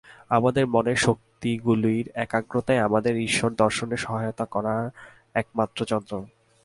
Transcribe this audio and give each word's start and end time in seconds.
আমাদের 0.29 0.63
মনের 0.67 0.97
শক্তিগুলির 0.97 2.05
একাগ্রতাই 2.15 2.79
আমাদের 2.79 3.13
ঈশ্বরদর্শনে 3.19 3.97
সহায়তা 3.97 4.45
করবার 4.45 4.85
একমাত্র 5.35 5.79
যন্ত্র। 5.85 6.13